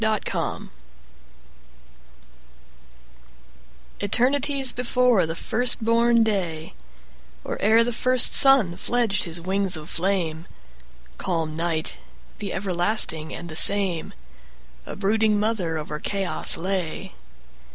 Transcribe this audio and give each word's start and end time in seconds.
Mother 0.03 0.19
Night 0.33 0.69
ETERNITIES 3.99 4.71
before 4.71 5.27
the 5.27 5.35
first 5.35 5.85
born 5.85 6.23
day, 6.23 6.73
Or 7.43 7.61
ere 7.61 7.83
the 7.83 7.93
first 7.93 8.33
sun 8.33 8.77
fledged 8.77 9.25
his 9.25 9.39
wings 9.39 9.77
of 9.77 9.91
flame, 9.91 10.47
Calm 11.19 11.55
Night, 11.55 11.99
the 12.39 12.51
everlasting 12.51 13.31
and 13.31 13.47
the 13.47 13.55
same,A 13.55 14.95
brooding 14.95 15.39
mother 15.39 15.77
over 15.77 15.99
chaos 15.99 16.57
lay. 16.57 17.13